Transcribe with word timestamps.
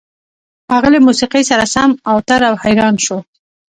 هغه 0.71 0.87
له 0.93 0.99
موسيقۍ 1.07 1.43
سره 1.51 1.65
سم 1.73 1.89
اوتر 2.11 2.41
او 2.49 2.55
حيران 2.63 2.95
شو. 3.05 3.17